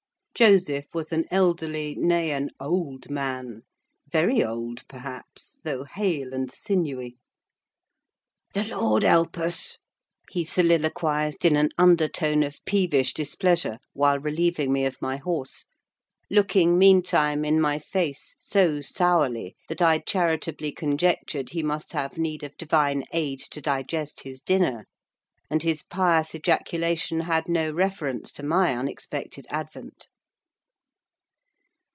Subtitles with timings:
[0.33, 3.61] Joseph was an elderly, nay, an old man,
[4.11, 7.17] very old, perhaps, though hale and sinewy.
[8.55, 9.77] "The Lord help us!"
[10.31, 15.65] he soliloquised in an undertone of peevish displeasure, while relieving me of my horse:
[16.27, 22.41] looking, meantime, in my face so sourly that I charitably conjectured he must have need
[22.41, 24.87] of divine aid to digest his dinner,
[25.51, 30.07] and his pious ejaculation had no reference to my unexpected advent.